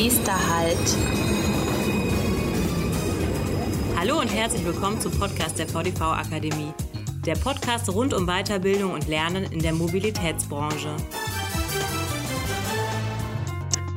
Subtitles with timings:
[0.00, 0.96] Nächster Halt.
[3.98, 6.72] Hallo und herzlich willkommen zum Podcast der VDV Akademie.
[7.26, 10.94] Der Podcast rund um Weiterbildung und Lernen in der Mobilitätsbranche.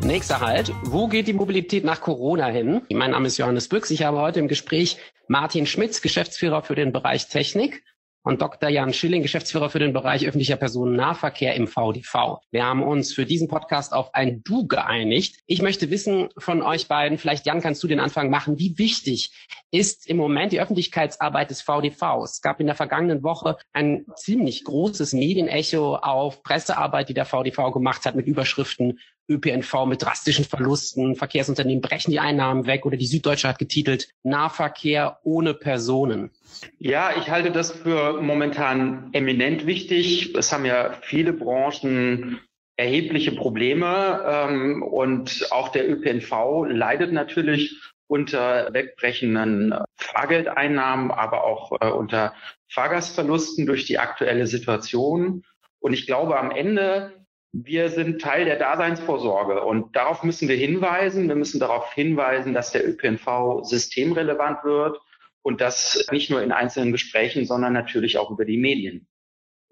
[0.04, 0.74] Nächster Halt.
[0.86, 2.82] Wo geht die Mobilität nach Corona hin?
[2.92, 3.92] Mein Name ist Johannes Büchs.
[3.92, 7.84] Ich habe heute im Gespräch Martin Schmitz, Geschäftsführer für den Bereich Technik
[8.24, 8.70] und Dr.
[8.70, 12.40] Jan Schilling, Geschäftsführer für den Bereich öffentlicher Personennahverkehr im VDV.
[12.52, 15.40] Wir haben uns für diesen Podcast auf ein Du geeinigt.
[15.48, 19.32] Ich möchte wissen von euch beiden, vielleicht Jan, kannst du den Anfang machen, wie wichtig
[19.72, 22.24] ist im Moment die Öffentlichkeitsarbeit des VDV?
[22.24, 27.72] Es gab in der vergangenen Woche ein ziemlich großes Medienecho auf Pressearbeit, die der VDV
[27.72, 29.00] gemacht hat mit Überschriften
[29.32, 35.20] ÖPNV mit drastischen Verlusten, Verkehrsunternehmen brechen die Einnahmen weg oder die Süddeutsche hat getitelt Nahverkehr
[35.24, 36.32] ohne Personen.
[36.78, 40.36] Ja, ich halte das für momentan eminent wichtig.
[40.36, 42.40] Es haben ja viele Branchen
[42.76, 51.90] erhebliche Probleme ähm, und auch der ÖPNV leidet natürlich unter wegbrechenden Fahrgeldeinnahmen, aber auch äh,
[51.90, 52.34] unter
[52.70, 55.44] Fahrgastverlusten durch die aktuelle Situation.
[55.80, 57.21] Und ich glaube, am Ende
[57.54, 61.28] wir sind Teil der Daseinsvorsorge und darauf müssen wir hinweisen.
[61.28, 65.00] Wir müssen darauf hinweisen, dass der ÖPNV systemrelevant wird
[65.42, 69.08] und das nicht nur in einzelnen Gesprächen, sondern natürlich auch über die Medien.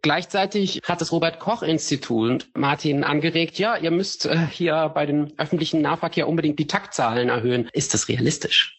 [0.02, 5.34] Gleichzeitig hat das Robert Koch Institut Martin angeregt, ja, ihr müsst äh, hier bei dem
[5.38, 7.70] öffentlichen Nahverkehr unbedingt die Taktzahlen erhöhen.
[7.74, 8.79] Ist das realistisch?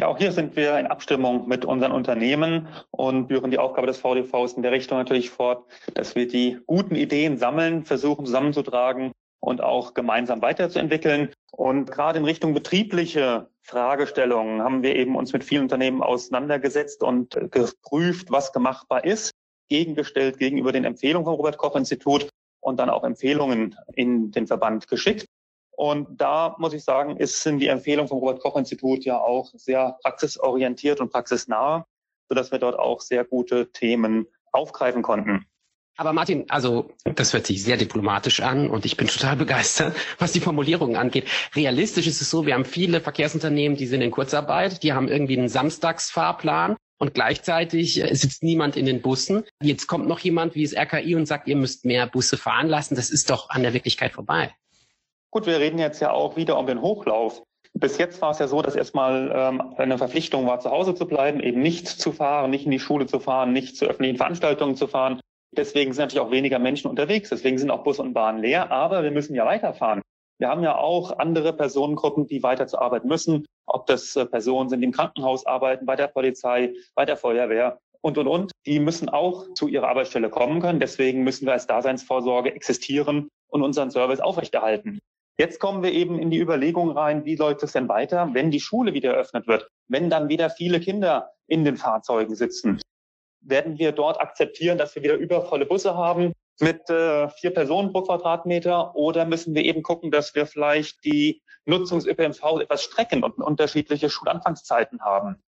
[0.00, 3.98] Ja, auch hier sind wir in Abstimmung mit unseren Unternehmen und führen die Aufgabe des
[3.98, 9.60] VDVs in der Richtung natürlich fort, dass wir die guten Ideen sammeln, versuchen zusammenzutragen und
[9.60, 11.30] auch gemeinsam weiterzuentwickeln.
[11.50, 17.38] Und gerade in Richtung betriebliche Fragestellungen haben wir eben uns mit vielen Unternehmen auseinandergesetzt und
[17.50, 19.32] geprüft, was gemachtbar ist,
[19.68, 22.28] gegengestellt gegenüber den Empfehlungen vom Robert Koch Institut
[22.60, 25.26] und dann auch Empfehlungen in den Verband geschickt.
[25.76, 31.00] Und da muss ich sagen, ist, sind die Empfehlungen vom Robert-Koch-Institut ja auch sehr praxisorientiert
[31.00, 31.86] und praxisnah,
[32.28, 35.46] sodass wir dort auch sehr gute Themen aufgreifen konnten.
[35.96, 40.32] Aber Martin, also das hört sich sehr diplomatisch an und ich bin total begeistert, was
[40.32, 41.28] die Formulierungen angeht.
[41.54, 45.38] Realistisch ist es so, wir haben viele Verkehrsunternehmen, die sind in Kurzarbeit, die haben irgendwie
[45.38, 49.44] einen Samstagsfahrplan und gleichzeitig äh, sitzt niemand in den Bussen.
[49.60, 52.94] Jetzt kommt noch jemand wie das RKI und sagt, ihr müsst mehr Busse fahren lassen.
[52.94, 54.54] Das ist doch an der Wirklichkeit vorbei.
[55.32, 57.42] Gut, wir reden jetzt ja auch wieder um den Hochlauf.
[57.72, 61.06] Bis jetzt war es ja so, dass erstmal ähm, eine Verpflichtung war, zu Hause zu
[61.06, 64.76] bleiben, eben nicht zu fahren, nicht in die Schule zu fahren, nicht zu öffentlichen Veranstaltungen
[64.76, 65.22] zu fahren.
[65.56, 67.30] Deswegen sind natürlich auch weniger Menschen unterwegs.
[67.30, 68.70] Deswegen sind auch Bus und Bahn leer.
[68.70, 70.02] Aber wir müssen ja weiterfahren.
[70.38, 73.46] Wir haben ja auch andere Personengruppen, die weiter zur Arbeit müssen.
[73.64, 77.78] Ob das äh, Personen sind, die im Krankenhaus arbeiten, bei der Polizei, bei der Feuerwehr
[78.02, 78.52] und, und, und.
[78.66, 80.78] Die müssen auch zu ihrer Arbeitsstelle kommen können.
[80.78, 85.00] Deswegen müssen wir als Daseinsvorsorge existieren und unseren Service aufrechterhalten.
[85.38, 88.60] Jetzt kommen wir eben in die Überlegung rein, wie läuft es denn weiter, wenn die
[88.60, 92.80] Schule wieder eröffnet wird, wenn dann wieder viele Kinder in den Fahrzeugen sitzen.
[93.40, 98.02] Werden wir dort akzeptieren, dass wir wieder übervolle Busse haben mit äh, vier Personen pro
[98.02, 104.10] Quadratmeter oder müssen wir eben gucken, dass wir vielleicht die Nutzungs-ÖPNV etwas strecken und unterschiedliche
[104.10, 105.42] Schulanfangszeiten haben?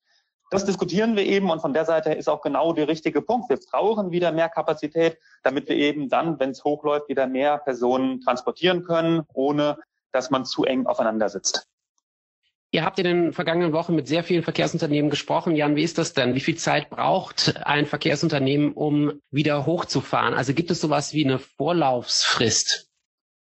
[0.55, 3.51] Das diskutieren wir eben und von der Seite ist auch genau der richtige Punkt.
[3.51, 8.21] Wir brauchen wieder mehr Kapazität, damit wir eben dann, wenn es hochläuft, wieder mehr Personen
[8.21, 9.79] transportieren können, ohne
[10.13, 11.67] dass man zu eng aufeinander sitzt.
[12.71, 15.57] Ihr habt in den vergangenen Wochen mit sehr vielen Verkehrsunternehmen gesprochen.
[15.57, 16.37] Jan, wie ist das denn?
[16.37, 20.35] Wie viel Zeit braucht ein Verkehrsunternehmen, um wieder hochzufahren?
[20.35, 22.93] Also gibt es sowas wie eine Vorlaufsfrist?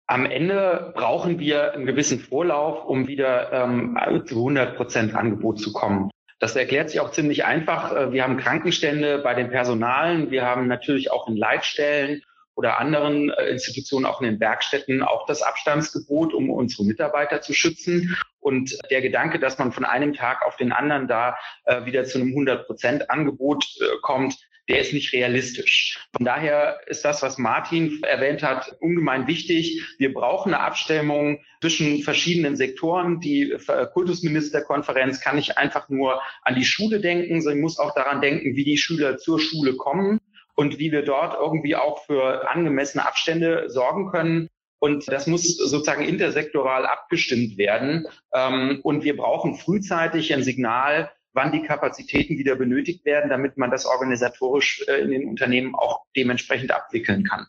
[0.08, 5.72] Am Ende brauchen wir einen gewissen Vorlauf, um wieder ähm, zu 100 Prozent Angebot zu
[5.74, 6.10] kommen.
[6.40, 7.92] Das erklärt sich auch ziemlich einfach.
[7.96, 10.32] Äh, wir haben Krankenstände bei den Personalen.
[10.32, 12.22] Wir haben natürlich auch in Leitstellen
[12.56, 17.54] oder anderen äh, Institutionen, auch in den Werkstätten, auch das Abstandsgebot, um unsere Mitarbeiter zu
[17.54, 18.16] schützen.
[18.40, 22.20] Und der Gedanke, dass man von einem Tag auf den anderen da äh, wieder zu
[22.20, 23.66] einem 100 Prozent Angebot
[24.02, 24.38] kommt,
[24.68, 26.00] der ist nicht realistisch.
[26.16, 29.96] Von daher ist das, was Martin erwähnt hat, ungemein wichtig.
[29.98, 33.20] Wir brauchen eine Abstimmung zwischen verschiedenen Sektoren.
[33.20, 33.56] Die
[33.94, 38.66] Kultusministerkonferenz kann nicht einfach nur an die Schule denken, sondern muss auch daran denken, wie
[38.66, 40.20] die Schüler zur Schule kommen
[40.56, 44.50] und wie wir dort irgendwie auch für angemessene Abstände sorgen können.
[44.80, 48.08] Und das muss sozusagen intersektoral abgestimmt werden.
[48.34, 53.72] Ähm, und wir brauchen frühzeitig ein Signal, wann die Kapazitäten wieder benötigt werden, damit man
[53.72, 57.46] das organisatorisch äh, in den Unternehmen auch dementsprechend abwickeln kann.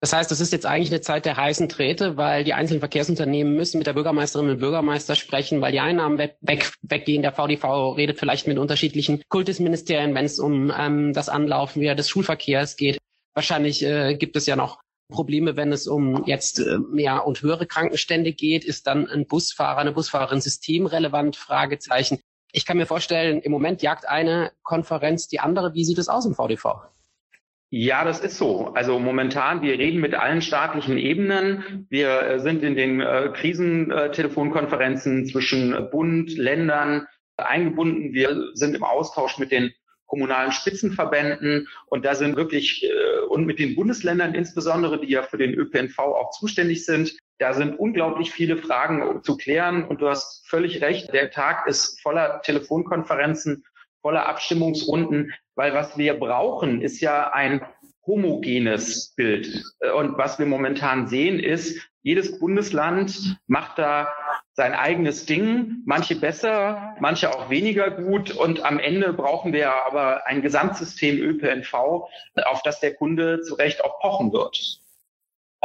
[0.00, 3.54] Das heißt, es ist jetzt eigentlich eine Zeit der heißen Trete, weil die einzelnen Verkehrsunternehmen
[3.54, 7.22] müssen mit der Bürgermeisterin und Bürgermeister sprechen, weil die Einnahmen weg, weg, weggehen.
[7.22, 12.10] Der VDV redet vielleicht mit unterschiedlichen Kultusministerien, wenn es um ähm, das Anlaufen wieder des
[12.10, 12.98] Schulverkehrs geht.
[13.34, 14.80] Wahrscheinlich äh, gibt es ja noch
[15.10, 18.64] Probleme, wenn es um jetzt äh, mehr und höhere Krankenstände geht?
[18.64, 21.36] Ist dann ein Busfahrer, eine Busfahrerin systemrelevant?
[21.36, 22.20] Fragezeichen.
[22.56, 25.74] Ich kann mir vorstellen, im Moment jagt eine Konferenz die andere.
[25.74, 26.84] Wie sieht es aus im VDV?
[27.70, 28.68] Ja, das ist so.
[28.74, 31.88] Also momentan, wir reden mit allen staatlichen Ebenen.
[31.90, 38.12] Wir äh, sind in den äh, Krisentelefonkonferenzen zwischen Bund, Ländern eingebunden.
[38.12, 39.72] Wir sind im Austausch mit den
[40.06, 45.38] kommunalen Spitzenverbänden und da sind wirklich äh, und mit den Bundesländern insbesondere, die ja für
[45.38, 50.46] den ÖPNV auch zuständig sind, da sind unglaublich viele Fragen zu klären und du hast
[50.48, 51.12] völlig recht.
[51.12, 53.64] Der Tag ist voller Telefonkonferenzen,
[54.00, 57.62] voller Abstimmungsrunden, weil was wir brauchen, ist ja ein
[58.06, 59.64] homogenes Bild.
[59.96, 64.12] Und was wir momentan sehen, ist, jedes Bundesland macht da
[64.52, 68.30] sein eigenes Ding, manche besser, manche auch weniger gut.
[68.30, 71.72] Und am Ende brauchen wir aber ein Gesamtsystem ÖPNV,
[72.44, 74.83] auf das der Kunde zu Recht auch pochen wird.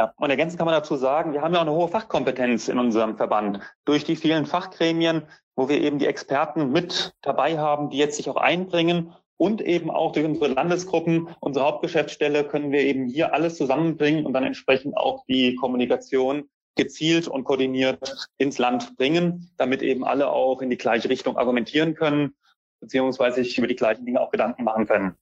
[0.00, 2.78] Ja, und ergänzend kann man dazu sagen, wir haben ja auch eine hohe Fachkompetenz in
[2.78, 3.60] unserem Verband.
[3.84, 5.24] Durch die vielen Fachgremien,
[5.56, 9.90] wo wir eben die Experten mit dabei haben, die jetzt sich auch einbringen und eben
[9.90, 14.96] auch durch unsere Landesgruppen, unsere Hauptgeschäftsstelle können wir eben hier alles zusammenbringen und dann entsprechend
[14.96, 20.78] auch die Kommunikation gezielt und koordiniert ins Land bringen, damit eben alle auch in die
[20.78, 22.34] gleiche Richtung argumentieren können,
[22.80, 25.18] beziehungsweise sich über die gleichen Dinge auch Gedanken machen können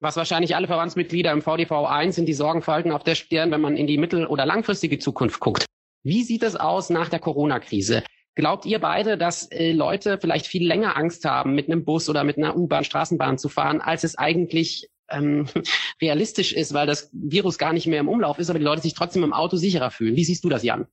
[0.00, 3.76] was wahrscheinlich alle Verbandsmitglieder im VDV 1 sind die Sorgenfalten auf der Stirn, wenn man
[3.76, 5.66] in die mittel- oder langfristige Zukunft guckt.
[6.02, 8.02] Wie sieht es aus nach der Corona-Krise?
[8.34, 12.24] Glaubt ihr beide, dass äh, Leute vielleicht viel länger Angst haben, mit einem Bus oder
[12.24, 15.46] mit einer U-Bahn, Straßenbahn zu fahren, als es eigentlich ähm,
[16.00, 18.94] realistisch ist, weil das Virus gar nicht mehr im Umlauf ist, aber die Leute sich
[18.94, 20.16] trotzdem im Auto sicherer fühlen?
[20.16, 20.86] Wie siehst du das, Jan?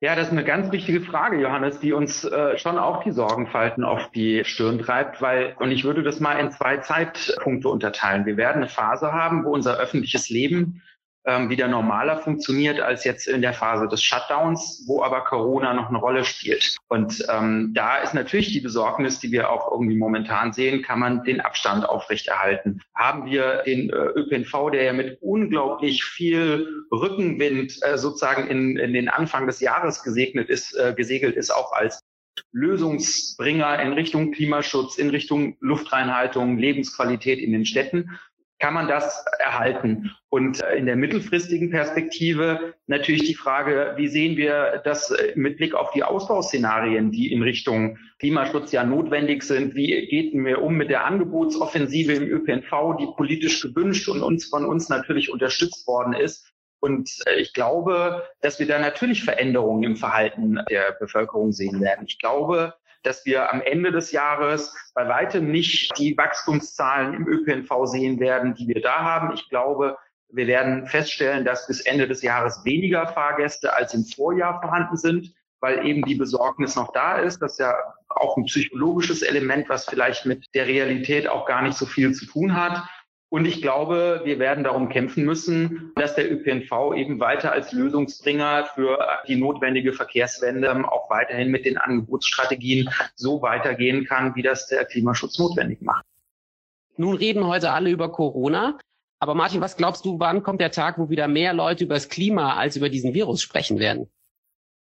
[0.00, 3.82] Ja, das ist eine ganz wichtige Frage, Johannes, die uns äh, schon auch die Sorgenfalten
[3.82, 8.24] auf die Stirn treibt, weil, und ich würde das mal in zwei Zeitpunkte unterteilen.
[8.24, 10.82] Wir werden eine Phase haben, wo unser öffentliches Leben
[11.28, 15.90] ähm, wieder normaler funktioniert als jetzt in der Phase des Shutdowns, wo aber Corona noch
[15.90, 16.78] eine Rolle spielt.
[16.88, 21.24] Und ähm, da ist natürlich die Besorgnis, die wir auch irgendwie momentan sehen, kann man
[21.24, 22.80] den Abstand aufrechterhalten.
[22.94, 28.94] Haben wir den äh, ÖPNV, der ja mit unglaublich viel Rückenwind äh, sozusagen in, in
[28.94, 32.00] den Anfang des Jahres gesegnet ist, äh, gesegelt ist, auch als
[32.52, 38.18] Lösungsbringer in Richtung Klimaschutz, in Richtung Luftreinhaltung, Lebensqualität in den Städten
[38.58, 40.10] kann man das erhalten?
[40.30, 45.58] Und äh, in der mittelfristigen Perspektive natürlich die Frage, wie sehen wir das äh, mit
[45.58, 49.74] Blick auf die Ausbauszenarien, die in Richtung Klimaschutz ja notwendig sind?
[49.74, 54.64] Wie gehen wir um mit der Angebotsoffensive im ÖPNV, die politisch gewünscht und uns von
[54.64, 56.52] uns natürlich unterstützt worden ist?
[56.80, 62.06] Und äh, ich glaube, dass wir da natürlich Veränderungen im Verhalten der Bevölkerung sehen werden.
[62.06, 67.86] Ich glaube, dass wir am Ende des Jahres bei weitem nicht die Wachstumszahlen im ÖPNV
[67.86, 69.32] sehen werden, die wir da haben.
[69.34, 69.96] Ich glaube,
[70.30, 75.32] wir werden feststellen, dass bis Ende des Jahres weniger Fahrgäste als im Vorjahr vorhanden sind,
[75.60, 77.40] weil eben die Besorgnis noch da ist.
[77.40, 77.74] Das ist ja
[78.08, 82.26] auch ein psychologisches Element, was vielleicht mit der Realität auch gar nicht so viel zu
[82.26, 82.82] tun hat.
[83.30, 88.70] Und ich glaube, wir werden darum kämpfen müssen, dass der ÖPNV eben weiter als Lösungsbringer
[88.74, 94.86] für die notwendige Verkehrswende auch weiterhin mit den Angebotsstrategien so weitergehen kann, wie das der
[94.86, 96.06] Klimaschutz notwendig macht.
[96.96, 98.78] Nun reden heute alle über Corona.
[99.20, 102.08] Aber Martin, was glaubst du, wann kommt der Tag, wo wieder mehr Leute über das
[102.08, 104.08] Klima als über diesen Virus sprechen werden?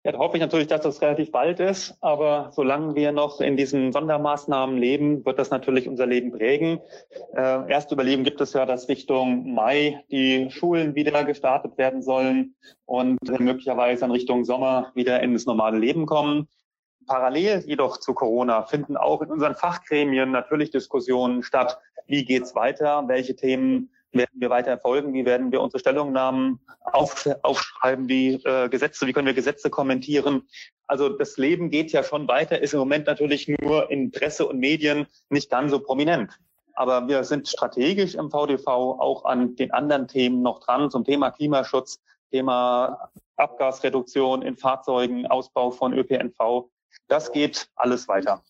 [0.06, 1.96] Ja, da hoffe ich natürlich, dass das relativ bald ist.
[2.02, 6.82] Aber solange wir noch in diesen Sondermaßnahmen leben, wird das natürlich unser Leben prägen.
[7.34, 12.56] Äh, erste Überleben gibt es ja, dass Richtung Mai die Schulen wieder gestartet werden sollen
[12.86, 16.50] und möglicherweise in Richtung Sommer wieder in das normale Leben kommen.
[17.08, 21.80] Parallel jedoch zu Corona finden auch in unseren Fachgremien natürlich Diskussionen statt.
[22.08, 23.06] Wie geht's weiter?
[23.08, 25.14] Welche Themen werden wir weiter folgen?
[25.14, 28.08] Wie werden wir unsere Stellungnahmen auf, aufschreiben?
[28.08, 30.48] Wie äh, Gesetze, wie können wir Gesetze kommentieren?
[30.88, 34.60] Also das Leben geht ja schon weiter, ist im Moment natürlich nur in Presse und
[34.60, 36.40] Medien nicht ganz so prominent.
[36.76, 41.32] Aber wir sind strategisch im VDV auch an den anderen Themen noch dran, zum Thema
[41.32, 42.00] Klimaschutz,
[42.32, 46.70] Thema Abgasreduktion in Fahrzeugen, Ausbau von ÖPNV.
[47.08, 48.44] Das geht alles weiter.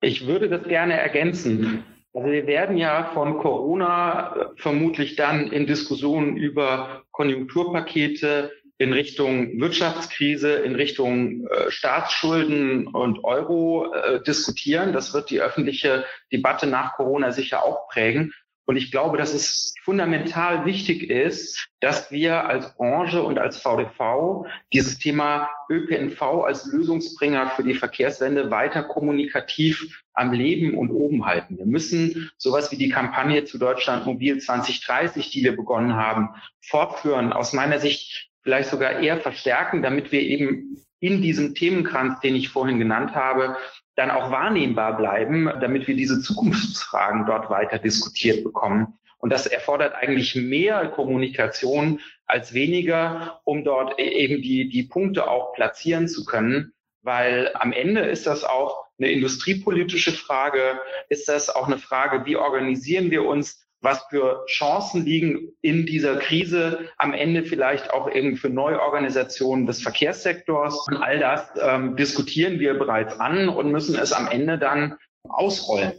[0.00, 1.84] Ich würde das gerne ergänzen.
[2.18, 9.60] Also wir werden ja von Corona äh, vermutlich dann in Diskussionen über Konjunkturpakete in Richtung
[9.60, 14.92] Wirtschaftskrise, in Richtung äh, Staatsschulden und Euro äh, diskutieren.
[14.92, 18.32] Das wird die öffentliche Debatte nach Corona sicher auch prägen.
[18.68, 24.44] Und ich glaube, dass es fundamental wichtig ist, dass wir als Branche und als VDV
[24.74, 31.56] dieses Thema ÖPNV als Lösungsbringer für die Verkehrswende weiter kommunikativ am Leben und oben halten.
[31.56, 36.28] Wir müssen sowas wie die Kampagne zu Deutschland Mobil 2030, die wir begonnen haben,
[36.60, 42.36] fortführen, aus meiner Sicht vielleicht sogar eher verstärken, damit wir eben in diesem Themenkranz, den
[42.36, 43.56] ich vorhin genannt habe,
[43.98, 48.96] dann auch wahrnehmbar bleiben, damit wir diese Zukunftsfragen dort weiter diskutiert bekommen.
[49.18, 55.28] Und das erfordert eigentlich mehr Kommunikation als weniger, um dort e-, eben die, die Punkte
[55.28, 56.72] auch platzieren zu können.
[57.02, 62.36] Weil am Ende ist das auch eine industriepolitische Frage, ist das auch eine Frage, wie
[62.36, 68.36] organisieren wir uns was für Chancen liegen in dieser Krise, am Ende vielleicht auch eben
[68.36, 70.86] für Neuorganisationen des Verkehrssektors.
[70.88, 74.96] Und all das ähm, diskutieren wir bereits an und müssen es am Ende dann
[75.28, 75.92] ausrollen.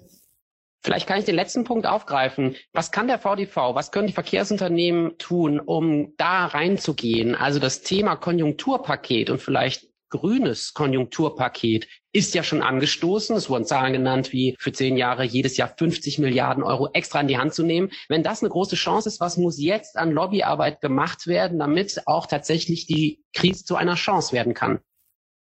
[0.81, 2.55] Vielleicht kann ich den letzten Punkt aufgreifen.
[2.71, 7.35] Was kann der VDV, was können die Verkehrsunternehmen tun, um da reinzugehen?
[7.35, 13.35] Also das Thema Konjunkturpaket und vielleicht grünes Konjunkturpaket ist ja schon angestoßen.
[13.35, 17.27] Es wurden Zahlen genannt, wie für zehn Jahre jedes Jahr 50 Milliarden Euro extra in
[17.27, 17.91] die Hand zu nehmen.
[18.07, 22.25] Wenn das eine große Chance ist, was muss jetzt an Lobbyarbeit gemacht werden, damit auch
[22.25, 24.79] tatsächlich die Krise zu einer Chance werden kann?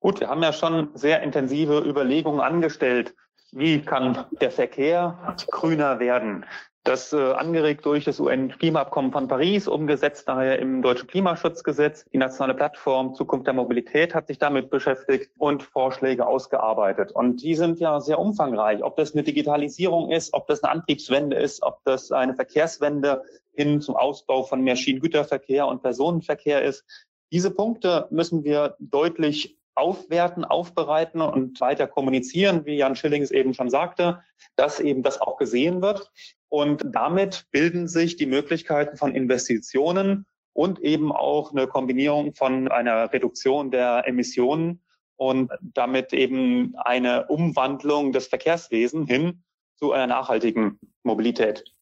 [0.01, 3.15] Gut, wir haben ja schon sehr intensive Überlegungen angestellt.
[3.53, 6.45] Wie kann der Verkehr grüner werden?
[6.85, 12.05] Das äh, angeregt durch das UN-Klimaabkommen von Paris, umgesetzt daher im deutschen Klimaschutzgesetz.
[12.13, 17.11] Die nationale Plattform Zukunft der Mobilität hat sich damit beschäftigt und Vorschläge ausgearbeitet.
[17.11, 18.83] Und die sind ja sehr umfangreich.
[18.83, 23.23] Ob das eine Digitalisierung ist, ob das eine Antriebswende ist, ob das eine Verkehrswende
[23.55, 26.85] hin zum Ausbau von Maschinengüterverkehr und Personenverkehr ist.
[27.33, 33.55] Diese Punkte müssen wir deutlich aufwerten, aufbereiten und weiter kommunizieren, wie Jan Schilling es eben
[33.55, 34.23] schon sagte,
[34.57, 36.11] dass eben das auch gesehen wird.
[36.49, 43.13] Und damit bilden sich die Möglichkeiten von Investitionen und eben auch eine Kombinierung von einer
[43.13, 44.81] Reduktion der Emissionen
[45.17, 49.43] und damit eben eine Umwandlung des Verkehrswesens hin
[49.77, 51.74] zu einer nachhaltigen Mobilität.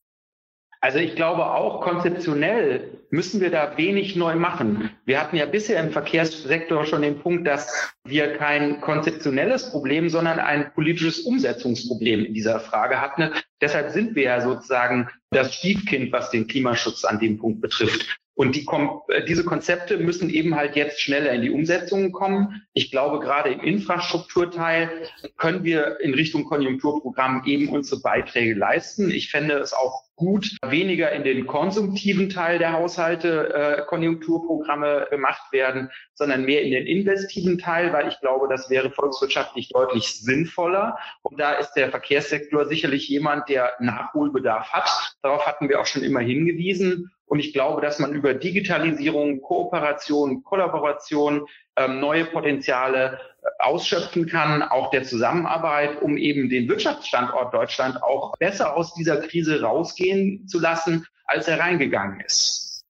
[0.82, 4.90] Also ich glaube auch konzeptionell müssen wir da wenig neu machen.
[5.04, 10.40] Wir hatten ja bisher im Verkehrssektor schon den Punkt, dass wir kein konzeptionelles Problem, sondern
[10.40, 13.30] ein politisches Umsetzungsproblem in dieser Frage hatten.
[13.60, 18.18] Deshalb sind wir ja sozusagen das Stiefkind, was den Klimaschutz an dem Punkt betrifft.
[18.34, 18.66] Und die,
[19.08, 22.62] äh, diese Konzepte müssen eben halt jetzt schneller in die Umsetzung kommen.
[22.72, 24.90] Ich glaube, gerade im Infrastrukturteil
[25.36, 29.10] können wir in Richtung Konjunkturprogramm eben unsere Beiträge leisten.
[29.10, 35.52] Ich fände es auch gut, weniger in den konsumtiven Teil der Haushalte äh, Konjunkturprogramme gemacht
[35.52, 40.96] werden, sondern mehr in den investiven Teil, weil ich glaube, das wäre volkswirtschaftlich deutlich sinnvoller.
[41.22, 45.16] Und da ist der Verkehrssektor sicherlich jemand, der Nachholbedarf hat.
[45.22, 47.10] Darauf hatten wir auch schon immer hingewiesen.
[47.26, 54.62] Und ich glaube, dass man über Digitalisierung, Kooperation, Kollaboration ähm, neue Potenziale äh, ausschöpfen kann,
[54.62, 60.58] auch der Zusammenarbeit, um eben den Wirtschaftsstandort Deutschland auch besser aus dieser Krise rausgehen zu
[60.58, 62.82] lassen, als er reingegangen ist.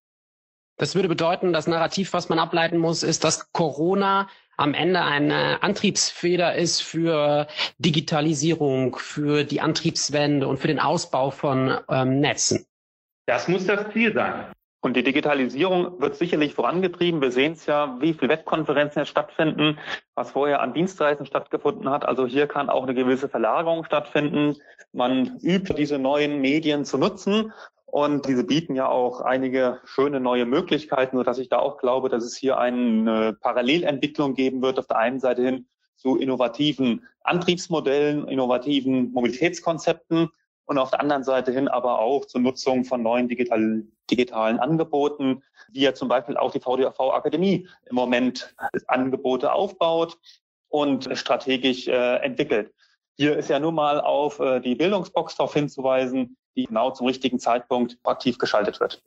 [0.79, 5.62] Das würde bedeuten, das Narrativ, was man ableiten muss, ist, dass Corona am Ende eine
[5.62, 7.47] Antriebsfeder ist für
[7.79, 12.67] Digitalisierung, für die Antriebswende und für den Ausbau von ähm, Netzen.
[13.27, 14.53] Das muss das Ziel sein.
[14.85, 17.23] Und die Digitalisierung wird sicherlich vorangetrieben.
[17.23, 19.79] Wir sehen es ja, wie viele Wettkonferenzen jetzt stattfinden,
[20.17, 22.05] was vorher an Dienstreisen stattgefunden hat.
[22.05, 24.57] Also hier kann auch eine gewisse Verlagerung stattfinden.
[24.93, 27.53] Man übt diese neuen Medien zu nutzen.
[27.87, 32.25] Und diese bieten ja auch einige schöne neue Möglichkeiten, sodass ich da auch glaube, dass
[32.25, 34.81] es hier eine Parallelentwicklung geben wird.
[34.81, 40.31] Auf der einen Seite hin zu innovativen Antriebsmodellen, innovativen Mobilitätskonzepten
[40.66, 45.42] und auf der anderen Seite hin aber auch zur Nutzung von neuen digital, digitalen Angeboten,
[45.71, 48.54] wie ja zum Beispiel auch die VDAV Akademie im Moment
[48.87, 50.19] Angebote aufbaut
[50.69, 52.73] und strategisch äh, entwickelt.
[53.16, 57.38] Hier ist ja nur mal auf äh, die Bildungsbox darauf hinzuweisen, die genau zum richtigen
[57.38, 59.02] Zeitpunkt aktiv geschaltet wird.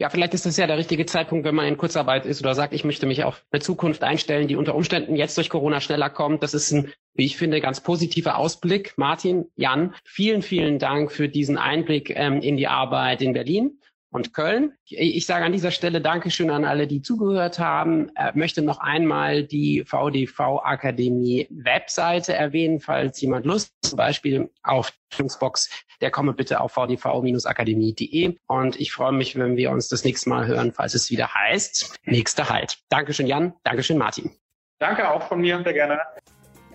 [0.00, 2.72] Ja, vielleicht ist das ja der richtige Zeitpunkt, wenn man in Kurzarbeit ist oder sagt,
[2.72, 6.44] ich möchte mich auf eine Zukunft einstellen, die unter Umständen jetzt durch Corona schneller kommt.
[6.44, 8.94] Das ist ein, wie ich finde, ganz positiver Ausblick.
[8.96, 14.32] Martin, Jan, vielen, vielen Dank für diesen Einblick ähm, in die Arbeit in Berlin und
[14.32, 14.72] Köln.
[14.86, 18.10] Ich sage an dieser Stelle Dankeschön an alle, die zugehört haben.
[18.30, 24.92] Ich möchte noch einmal die VDV Akademie Webseite erwähnen, falls jemand Lust zum Beispiel auf
[25.10, 30.28] Bildungsbox, der komme bitte auf vdv-akademie.de und ich freue mich, wenn wir uns das nächste
[30.30, 32.78] Mal hören, falls es wieder heißt, nächster Halt.
[32.88, 34.30] Dankeschön Jan, Dankeschön Martin.
[34.78, 36.00] Danke auch von mir, sehr gerne.